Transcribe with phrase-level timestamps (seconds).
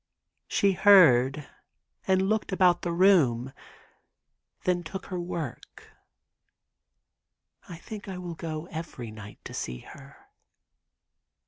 [0.47, 1.47] She heard,
[2.07, 3.53] and looked about the room,
[4.63, 5.91] then took her work.
[7.69, 10.17] I think I will go every night to see her."